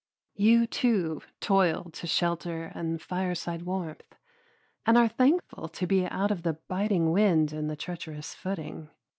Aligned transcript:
You, 0.33 0.65
too, 0.65 1.21
toil 1.41 1.91
to 1.93 2.07
shelter 2.07 2.71
and 2.73 2.99
fireside 2.99 3.61
warmth, 3.61 4.15
and 4.83 4.97
are 4.97 5.07
thankful 5.07 5.67
to 5.69 5.85
be 5.85 6.07
out 6.07 6.31
of 6.31 6.41
the 6.41 6.53
biting 6.67 7.11
wind 7.11 7.53
and 7.53 7.69
the 7.69 7.75
treacherous 7.75 8.33
footing. 8.33 8.89